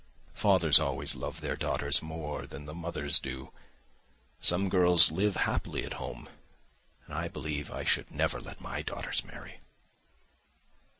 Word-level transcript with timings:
Fathers 0.33 0.79
always 0.79 1.13
love 1.13 1.41
their 1.41 1.55
daughters 1.55 2.01
more 2.01 2.47
than 2.47 2.65
the 2.65 2.73
mothers 2.73 3.19
do. 3.19 3.51
Some 4.39 4.67
girls 4.67 5.11
live 5.11 5.35
happily 5.35 5.83
at 5.85 5.93
home! 6.01 6.27
And 7.05 7.13
I 7.13 7.27
believe 7.27 7.69
I 7.69 7.83
should 7.83 8.09
never 8.09 8.41
let 8.41 8.59
my 8.59 8.81
daughters 8.81 9.23
marry." 9.23 9.59